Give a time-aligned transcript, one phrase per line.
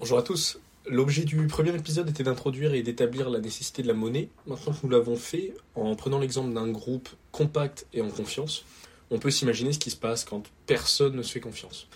[0.00, 0.60] Bonjour à tous.
[0.86, 4.28] L'objet du premier épisode était d'introduire et d'établir la nécessité de la monnaie.
[4.46, 8.64] Maintenant que nous l'avons fait, en prenant l'exemple d'un groupe compact et en confiance,
[9.10, 11.88] on peut s'imaginer ce qui se passe quand personne ne se fait confiance.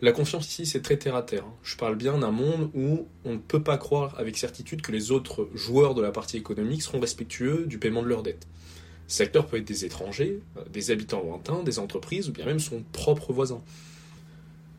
[0.00, 1.44] La confiance ici, c'est très terre à terre.
[1.62, 5.12] Je parle bien d'un monde où on ne peut pas croire avec certitude que les
[5.12, 8.48] autres joueurs de la partie économique seront respectueux du paiement de leurs dettes.
[9.06, 12.58] Ces acteurs peuvent être des étrangers, euh, des habitants lointains, des entreprises ou bien même
[12.58, 13.62] son propre voisin.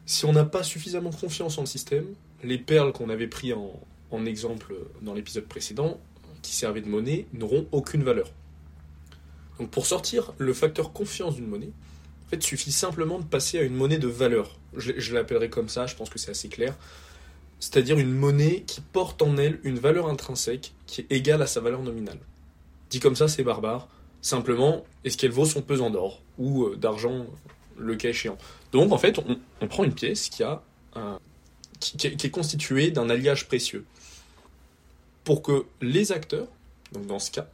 [0.05, 2.05] Si on n'a pas suffisamment confiance en le système,
[2.45, 5.99] les perles qu'on avait pris en, exemple dans l'épisode précédent,
[6.41, 8.31] qui servaient de monnaie, n'auront aucune valeur.
[9.59, 11.71] Donc pour sortir le facteur confiance d'une monnaie,
[12.25, 14.57] en fait, il suffit simplement de passer à une monnaie de valeur.
[14.75, 16.75] Je, je l'appellerai comme ça, je pense que c'est assez clair.
[17.59, 21.59] C'est-à-dire une monnaie qui porte en elle une valeur intrinsèque qui est égale à sa
[21.59, 22.19] valeur nominale.
[22.89, 23.87] Dit comme ça, c'est barbare.
[24.21, 27.27] Simplement, est-ce qu'elle vaut son pesant d'or ou euh, d'argent,
[27.77, 28.37] le cas échéant?
[28.71, 30.63] Donc en fait, on, on prend une pièce qui, a
[30.95, 31.19] un,
[31.79, 33.85] qui, est- constituée d'un alliage précieux.
[35.23, 36.47] Pour que les acteurs,
[36.91, 37.47] donc dans ce cas,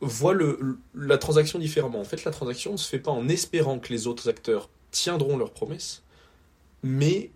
[0.00, 2.00] voient le- la transaction différemment.
[2.00, 5.36] En fait, la transaction ne se fait pas en espérant que les autres acteurs tiendront
[5.36, 6.02] leurs promesses,
[6.82, 7.30] mais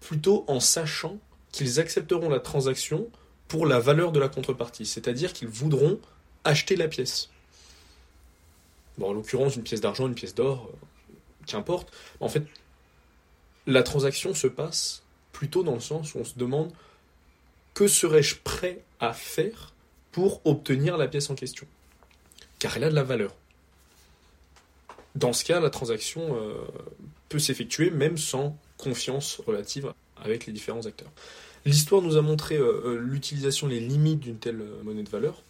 [0.00, 1.18] plutôt en sachant
[1.52, 3.08] qu'ils accepteront la transaction
[3.48, 5.98] pour la valeur de la contrepartie, c'est-à-dire qu'ils voudront
[6.44, 7.28] acheter la pièce.
[8.96, 11.14] Bon, en l'occurrence, une pièce d'argent, une pièce d'or, euh,
[11.46, 11.92] qu'importe.
[12.20, 12.44] En fait,
[13.70, 16.72] la transaction se passe plutôt dans le sens où on se demande
[17.74, 19.72] que serais-je prêt à faire
[20.12, 21.66] pour obtenir la pièce en question
[22.58, 23.34] Car elle a de la valeur.
[25.14, 26.54] Dans ce cas, la transaction euh,
[27.28, 31.10] peut s'effectuer même sans confiance relative avec les différents acteurs.
[31.64, 35.42] L'histoire nous a montré euh, euh, l'utilisation, les limites d'une telle monnaie de valeur.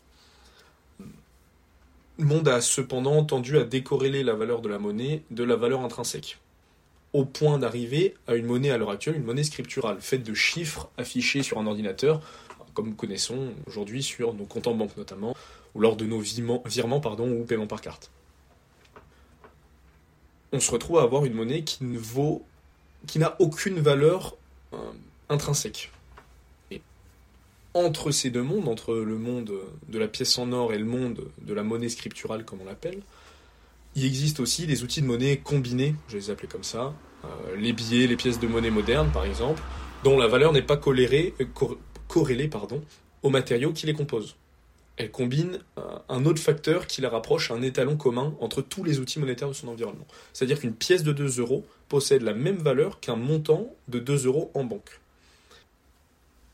[2.19, 5.81] Le monde a cependant tendu à décorréler la valeur de la monnaie de la valeur
[5.81, 6.39] intrinsèque,
[7.13, 10.91] au point d'arriver à une monnaie à l'heure actuelle, une monnaie scripturale, faite de chiffres
[10.97, 12.21] affichés sur un ordinateur,
[12.75, 15.35] comme nous connaissons aujourd'hui sur nos comptes en banque notamment,
[15.75, 18.11] ou lors de nos virements, ou paiements par carte.
[20.53, 22.45] On se retrouve à avoir une monnaie qui ne vaut,
[23.07, 24.37] qui n'a aucune valeur
[24.73, 24.79] euh,
[25.29, 25.91] intrinsèque.
[27.73, 29.53] Entre ces deux mondes, entre le monde
[29.89, 33.01] de la pièce en or et le monde de la monnaie scripturale, comme on l'appelle,
[33.97, 37.73] il existe aussi des outils de monnaie combinés, je les appeler comme ça, euh, les
[37.73, 39.63] billets, les pièces de monnaie moderne par exemple,
[40.05, 41.77] dont la valeur n'est pas corrélée, euh, cor-
[42.09, 42.49] corrélée
[43.23, 44.37] aux matériaux qui les composent.
[44.97, 48.85] Elle combine euh, un autre facteur qui la rapproche à un étalon commun entre tous
[48.85, 50.07] les outils monétaires de son environnement.
[50.33, 54.51] C'est-à-dire qu'une pièce de 2 euros possède la même valeur qu'un montant de 2 euros
[54.55, 55.01] en banque.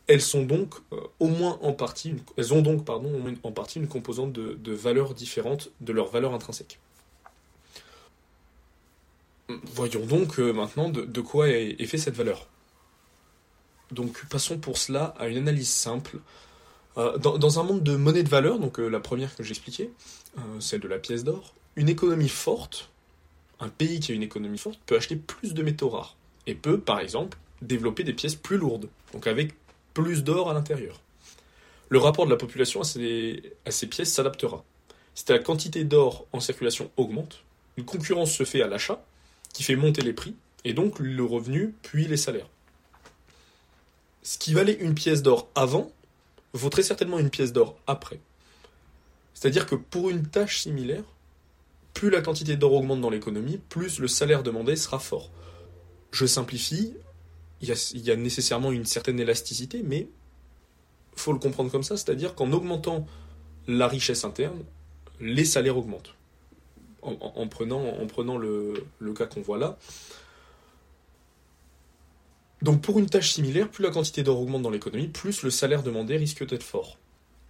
[0.07, 4.33] Elles sont donc euh, au moins en partie, elles ont donc en partie une composante
[4.33, 6.79] de, valeurs différentes de leur valeur intrinsèque.
[9.49, 12.47] Voyons donc euh, maintenant de, quoi est, est fait cette valeur.
[13.93, 16.19] Donc passons pour cela à une analyse simple.
[16.99, 19.91] Euh, dans, un monde de monnaie de valeur, donc euh, la première que j'expliquais,
[20.61, 22.91] celle de la pièce d'or, une économie forte,
[23.61, 26.79] un pays qui a une économie forte, peut acheter plus de métaux rares et peut,
[26.79, 29.55] par exemple, développer des pièces plus lourdes, donc avec
[29.95, 31.01] plus d'or à l'intérieur.
[31.89, 34.65] Le rapport de la population à ces, à ces pièces s'adaptera.
[35.15, 37.43] Si la quantité d'or en circulation augmente,
[37.77, 39.05] une concurrence se fait à l'achat,
[39.57, 40.35] qui fait monter les prix,
[40.65, 42.51] et donc le revenu, puis les salaires.
[44.23, 45.91] Ce qui valait une pièce d'or avant,
[46.53, 48.21] vaut très certainement une pièce d'or après.
[49.33, 51.05] C'est-à-dire que pour une tâche similaire,
[51.95, 55.31] plus la quantité d'or augmente dans l'économie, plus le salaire demandé sera fort.
[56.13, 56.93] Je simplifie,
[57.63, 57.75] il
[58.05, 60.07] y a, nécessairement une certaine élasticité, mais
[61.15, 63.07] faut le comprendre comme ça, c'est-à-dire qu'en augmentant
[63.69, 64.63] la richesse interne,
[65.19, 66.15] les salaires augmentent.
[67.07, 68.75] En, en- en prenant, en prenant le,
[69.17, 69.79] cas qu'on voit là.
[72.63, 75.83] Donc pour une tâche similaire, plus la quantité d'or augmente dans l'économie, plus le salaire
[75.83, 76.99] demandé risque d'être fort.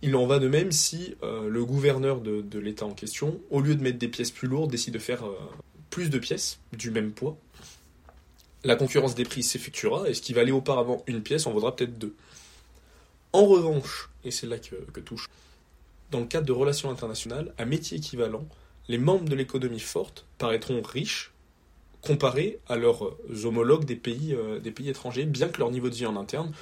[0.02, 3.74] Il en va de même si euh, le gouverneur de, l'État en question, au lieu
[3.74, 5.34] de mettre des pièces plus lourdes, décide de faire euh,
[5.90, 7.36] plus de pièces du même poids.
[8.64, 11.98] La concurrence des prix s'effectuera et ce qui valait auparavant une pièce en vaudra peut-être
[11.98, 12.14] deux.
[13.32, 15.28] En revanche, et c'est là que, que touche,
[16.10, 18.44] dans le cadre de relations internationales, à métier équivalent,
[18.88, 21.32] les membres de l'économie forte paraîtront riches
[22.06, 25.94] comparés à leurs homologues des pays, euh, des pays étrangers, bien que leur niveau de
[25.94, 26.52] vie en interne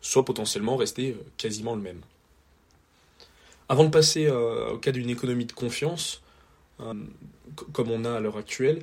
[0.00, 2.00] soit potentiellement resté euh, quasiment le même.
[3.68, 6.22] Avant de passer euh, au cas d'une économie de confiance,
[7.72, 8.82] comme on a à l'heure actuelle,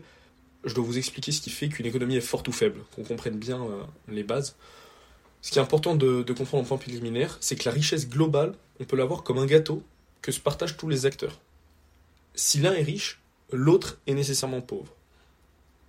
[0.63, 3.37] je dois vous expliquer ce qui fait qu'une économie est forte ou faible, qu'on comprenne
[3.37, 3.67] bien
[4.07, 4.55] les bases.
[5.41, 8.55] Ce qui est important de, de comprendre en point préliminaire, c'est que la richesse globale,
[8.79, 9.83] on peut l'avoir comme un gâteau
[10.21, 11.37] que se partagent tous les acteurs.
[12.35, 13.19] Si l'un est riche,
[13.51, 14.93] l'autre est nécessairement pauvre.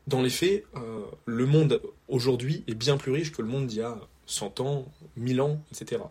[0.09, 3.79] dans les faits, euh, le monde aujourd'hui est bien plus riche que le monde d'il
[3.79, 4.87] y a 100 ans,
[5.17, 6.03] 1000 ans, etc.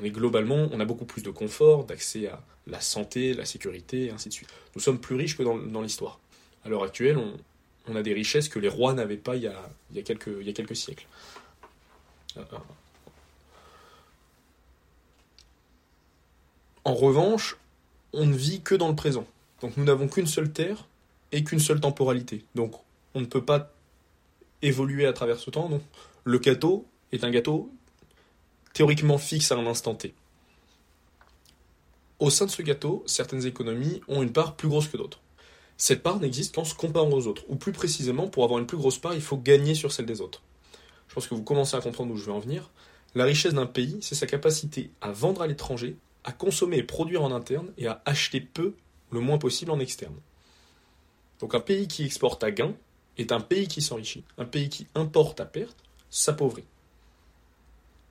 [0.00, 4.06] On est globalement, on a beaucoup plus de confort, d'accès à la santé, la sécurité,
[4.06, 4.48] et ainsi de suite.
[4.74, 6.20] Nous sommes plus riches que dans, dans l'histoire.
[6.64, 9.68] À l'heure actuelle, on, a des richesses que les rois n'avaient pas il y, a,
[9.90, 11.06] il, y a quelques, il y a quelques siècles.
[16.84, 17.56] En revanche,
[18.12, 19.26] on ne vit que dans le présent.
[19.60, 20.86] Donc nous n'avons qu'une seule terre
[21.32, 22.44] et qu'une seule temporalité.
[22.54, 22.74] Donc
[23.14, 23.72] on ne peut pas
[24.62, 25.68] évoluer à travers ce temps.
[25.68, 25.82] Donc
[26.24, 27.70] le gâteau est un gâteau
[28.72, 30.14] théoriquement fixe à un instant T.
[32.18, 35.20] Au sein de ce gâteau, certaines économies ont une part plus grosse que d'autres.
[35.78, 38.76] Cette part n'existe qu'en se comparant aux autres, ou plus précisément, pour avoir une plus
[38.76, 40.42] grosse part, il faut gagner sur celle des autres.
[41.08, 42.70] Je pense que vous commencez à comprendre où je veux en venir.
[43.14, 47.22] La richesse d'un pays, c'est sa capacité à vendre à l'étranger, à consommer et produire
[47.22, 48.74] en interne, et à acheter peu,
[49.10, 50.16] le moins possible en externe.
[51.40, 52.74] Donc un pays qui exporte à gain
[53.18, 54.24] est un pays qui s'enrichit.
[54.38, 55.76] Un pays qui importe à perte
[56.10, 56.64] s'appauvrit.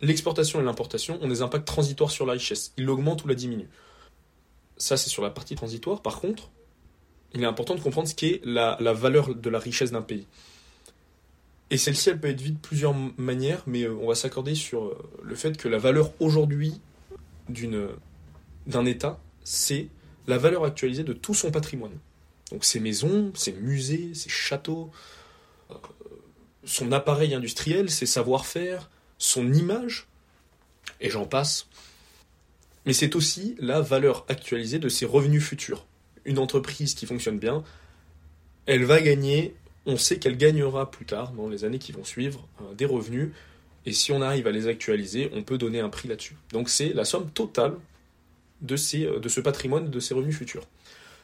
[0.01, 2.73] L'exportation et l'importation ont des impacts transitoires sur la richesse.
[2.77, 3.69] Ils l'augmentent ou la diminuent.
[4.77, 6.01] Ça, c'est sur la partie transitoire.
[6.01, 6.49] Par contre,
[7.33, 10.25] il est important de comprendre ce qu'est la, la valeur de la richesse d'un pays.
[11.69, 14.85] Et celle-ci, elle peut être vue de plusieurs manières, mais euh, on va s'accorder sur
[14.85, 16.79] euh, le fait que la valeur aujourd'hui
[17.49, 19.87] d'un État, c'est
[20.27, 21.97] la valeur actualisée de tout son patrimoine.
[22.51, 24.91] Donc ses maisons, ses musées, ses châteaux,
[25.71, 25.75] euh,
[26.63, 30.07] son appareil industriel, ses savoir-faire, son image,
[31.01, 31.67] et j'en passe.
[32.85, 35.85] Mais c'est aussi la valeur actualisée de ses revenus futurs.
[36.25, 37.63] Une entreprise qui fonctionne bien,
[38.65, 39.55] elle va gagner,
[39.85, 43.31] on sait qu'elle gagnera plus tard, dans les années qui vont suivre, euh, des revenus,
[43.89, 46.35] et si on arrive à les actualiser, on peut donner un prix là-dessus.
[46.51, 47.73] Donc c'est la somme totale
[48.61, 50.67] de, ces, euh, de ce patrimoine, de ses revenus futurs.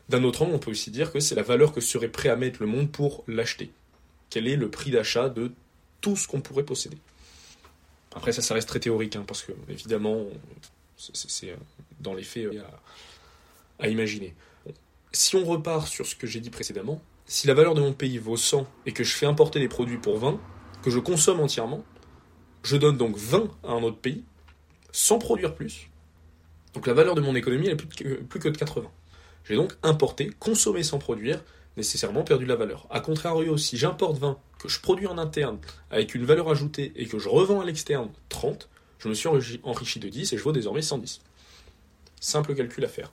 [0.10, 2.36] D'un autre angle, on peut aussi dire que c'est la valeur que serait prêt à
[2.36, 3.72] mettre le monde pour l'acheter.
[4.32, 5.52] Quel est le prix d'achat de
[6.02, 6.98] tout ce qu'on pourrait posséder
[8.16, 10.26] Après, ça, ça reste très théorique, hein, parce que, évidemment,
[10.98, 11.56] c'est euh,
[12.00, 12.64] dans les faits euh,
[13.78, 14.34] à, imaginer.
[15.12, 18.18] Si on repart sur ce que j'ai dit précédemment, si la valeur de mon pays
[18.18, 20.40] vaut 100 et que je fais importer des produits pour 20,
[20.82, 21.86] que je consomme entièrement,
[22.66, 24.24] je donne donc 20 à un autre pays,
[24.92, 25.90] sans produire plus.
[26.74, 28.90] Donc la valeur de mon économie, est plus que, plus que de 80.
[29.46, 31.44] J'ai donc importé, consommé sans produire,
[31.78, 32.88] nécessairement perdu la valeur.
[32.90, 35.60] A contrario, si j'importe 20, que je produis en interne
[35.92, 38.68] avec une valeur ajoutée et que je revends à l'externe 30,
[38.98, 39.30] je me suis
[39.64, 41.22] enrichi de 10 et je vaux désormais 110.
[42.20, 43.12] Simple calcul à faire.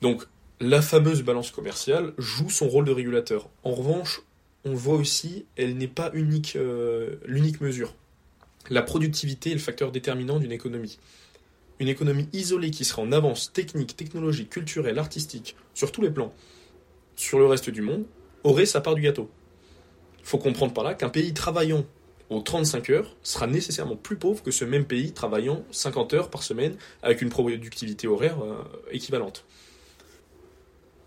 [0.00, 0.24] Donc,
[0.60, 3.48] la fameuse balance commerciale joue son rôle de régulateur.
[3.64, 4.22] En revanche,
[4.64, 7.94] on voit aussi, elle n'est pas unique, euh, l'unique mesure.
[8.70, 10.98] La productivité est le facteur déterminant d'une économie
[11.80, 16.32] une économie isolée qui serait en avance technique, technologique, culturelle, artistique, sur tous les plans,
[17.16, 18.04] sur le reste du monde,
[18.44, 19.30] aurait sa part du gâteau.
[20.18, 21.84] Il faut comprendre par là qu'un pays travaillant
[22.30, 26.42] aux 35 heures sera nécessairement plus pauvre que ce même pays travaillant 50 heures par
[26.42, 29.46] semaine avec une productivité horaire euh, équivalente.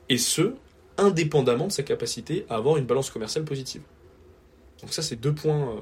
[0.09, 0.55] Et ce,
[0.97, 3.81] indépendamment de sa capacité à avoir une balance commerciale positive.
[4.81, 5.79] Donc ça, c'est deux points euh,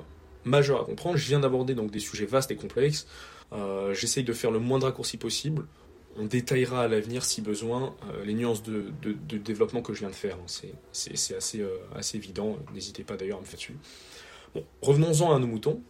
[0.49, 1.17] majeurs à comprendre.
[1.17, 3.07] Je viens d'aborder donc des sujets vastes et complexes.
[3.53, 5.65] Euh, j'essaye de faire le moins de raccourcis possible.
[6.17, 8.91] On détaillera à l'avenir, si besoin, euh, les nuances de,
[9.37, 10.37] développement que je viens de faire.
[10.91, 12.57] C'est assez, euh, assez évident.
[12.73, 13.77] N'hésitez pas d'ailleurs à me faire dessus.
[14.81, 15.81] Revenons-en à nos moutons.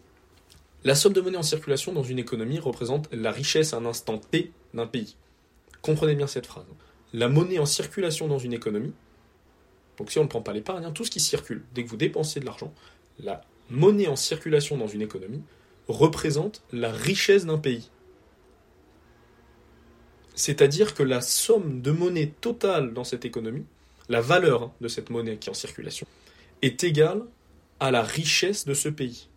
[0.84, 4.18] La somme de monnaie en circulation dans une économie représente la richesse à un instant
[4.18, 5.16] T d'un pays.
[5.82, 6.66] Comprenez bien cette phrase.
[7.14, 8.94] La monnaie en circulation dans une économie,
[9.98, 11.98] donc si on ne prend pas l'épargne, hein, tout ce qui circule, dès que vous
[11.98, 12.74] dépensez de l'argent,
[13.20, 15.42] la monnaie en circulation dans une économie
[15.88, 17.90] représente la richesse d'un pays.
[20.36, 23.66] C'est-à-dire que la somme de monnaie totale dans cette économie,
[24.08, 26.08] la valeur hein, de cette monnaie qui est en circulation,
[26.62, 27.24] est égale
[27.80, 29.28] à la richesse de ce pays.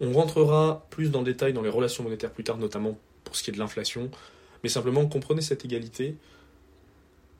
[0.00, 3.42] On rentrera plus dans le détail dans les relations monétaires plus tard, notamment pour ce
[3.42, 4.10] qui est de l'inflation,
[4.62, 6.14] mais simplement comprenez cette égalité.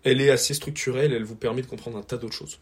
[0.03, 2.59] Elle est assez structurelle, elle vous permet de comprendre un tas d'autres choses.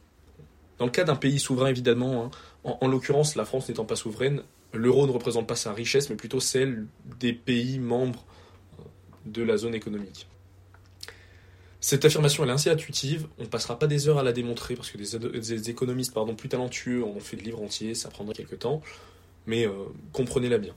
[0.79, 2.31] Dans le cas d'un pays souverain, évidemment, hein,
[2.65, 4.43] en, en l'occurrence, la France n'étant pas souveraine,
[4.73, 6.87] l'euro ne représente pas sa richesse, mais plutôt celle
[7.19, 8.25] des pays membres
[8.79, 8.83] euh,
[9.27, 10.27] de la zone économique.
[11.81, 14.91] Cette affirmation est assez intuitive, on ne passera pas des heures à la démontrer parce
[14.91, 18.59] que des, économistes pardon, plus talentueux en ont fait de livres entiers, ça prendrait quelques
[18.59, 18.83] temps,
[19.47, 19.71] mais euh,
[20.13, 20.75] comprenez-la bien.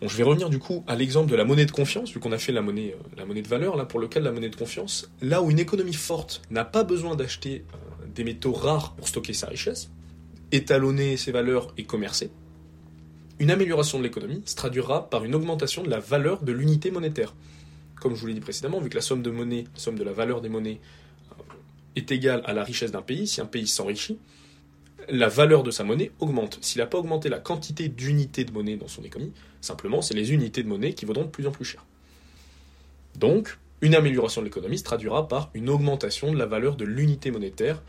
[0.00, 2.32] Bon, je vais revenir du coup à l'exemple de la monnaie de confiance, vu qu'on
[2.32, 4.30] a fait la monnaie, euh, la monnaie de valeur, là pour le cas de la
[4.30, 7.64] monnaie de confiance, là où une économie forte n'a pas besoin d'acheter
[8.16, 9.90] des métaux rares pour stocker sa richesse,
[10.50, 12.30] étalonner ses valeurs et commercer,
[13.38, 17.34] une amélioration de l'économie se traduira par une augmentation de la valeur de l'unité monétaire.
[18.00, 20.04] Comme je vous l'ai dit précédemment, vu que la somme de monnaie, la somme de
[20.04, 20.80] la valeur des monnaies
[21.32, 21.42] euh,
[21.96, 24.18] est égale à la richesse d'un pays, si un pays s'enrichit,
[25.10, 26.58] la valeur de sa monnaie augmente.
[26.62, 30.32] S'il n'a pas augmenté la quantité d'unités de monnaie dans son économie, simplement, c'est les
[30.32, 31.84] unités de monnaie qui vaudront de plus en plus cher.
[33.18, 37.30] Donc, une amélioration de l'économie se traduira par une augmentation de la valeur de l'unité
[37.30, 37.82] monétaire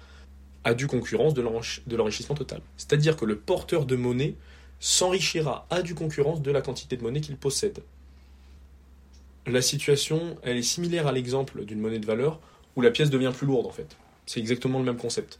[0.67, 2.59] à due concurrence de l'enrichissement total.
[2.75, 4.35] C'est-à-dire que le porteur de monnaie
[4.81, 7.79] s'enrichira à due concurrence de la quantité de monnaie qu'il possède.
[9.45, 12.41] La situation, elle est similaire à l'exemple d'une monnaie de valeur
[12.75, 13.95] où la pièce devient plus lourde en fait.
[14.25, 15.39] C'est exactement le même concept.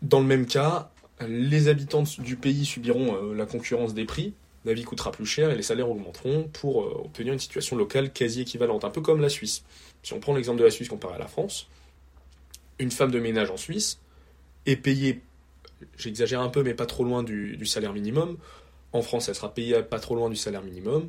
[0.00, 0.90] Dans le même cas,
[1.20, 4.32] les habitants du pays subiront euh, la concurrence des prix,
[4.64, 8.10] la vie coûtera plus cher et les salaires augmenteront pour euh, obtenir une situation locale
[8.10, 9.64] quasi équivalente, un peu comme la Suisse.
[10.02, 11.68] Si on prend l'exemple de la Suisse comparé à la France,
[12.78, 14.00] une femme de ménage en Suisse
[14.66, 15.22] est payée,
[15.96, 18.38] j'exagère un peu, mais pas trop loin du, salaire minimum.
[18.92, 21.08] En France, elle sera payée pas trop loin du salaire minimum.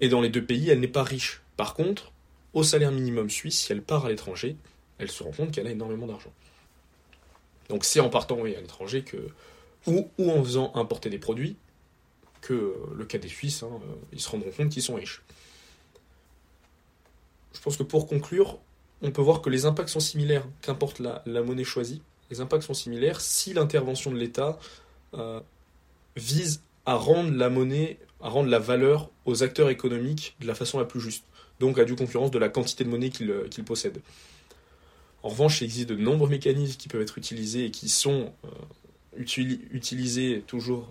[0.00, 1.42] Et dans les deux pays, elle n'est pas riche.
[1.56, 2.12] Par contre,
[2.54, 4.56] au salaire minimum suisse, si elle part à l'étranger,
[4.98, 6.32] elle se rend compte qu'elle a énormément d'argent.
[7.68, 9.28] Donc c'est en partant oui, à l'étranger que
[9.86, 11.56] ou, ou, en faisant importer des produits
[12.40, 15.22] que euh, le cas des Suisses, hein, euh, ils se rendront compte qu'ils sont riches.
[17.52, 18.58] Je pense que pour conclure,
[19.02, 22.02] on peut voir que les impacts sont similaires, qu'importe la, monnaie choisie.
[22.30, 24.58] Les impacts sont similaires si l'intervention de l'État
[25.14, 25.40] euh,
[26.16, 30.78] vise à rendre la monnaie, à rendre la valeur aux acteurs économiques de la façon
[30.78, 31.24] la plus juste,
[31.60, 34.00] donc à due concurrence de la quantité de monnaie qu'ils possèdent.
[35.22, 39.18] En revanche, il existe de nombreux mécanismes qui peuvent être utilisés et qui sont euh,
[39.72, 40.88] utilisés toujours,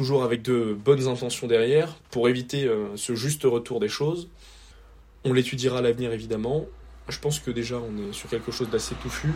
[0.00, 4.28] euh, avec de bonnes intentions derrière pour éviter euh, ce juste retour des choses.
[5.24, 6.66] On l'étudiera à l'avenir évidemment.
[7.08, 9.28] Je pense que déjà on est sur quelque chose d'assez touffu.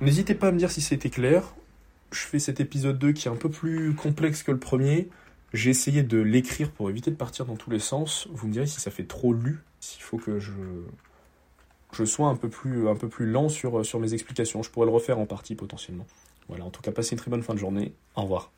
[0.00, 1.54] N'hésitez pas à me dire si c'était clair.
[2.12, 5.08] Je fais cet épisode 2 qui est un peu plus complexe que le premier.
[5.52, 8.28] J'ai essayé de l'écrire pour éviter de partir dans tous les sens.
[8.32, 10.52] Vous me direz si ça fait trop lu, s'il faut que je
[11.92, 14.62] je sois un peu plus, un peu plus lent sur, sur mes explications.
[14.62, 16.06] Je pourrais le refaire en partie potentiellement.
[16.48, 17.92] Voilà, en tout cas, passez une très bonne fin de journée.
[18.14, 18.50] Au revoir.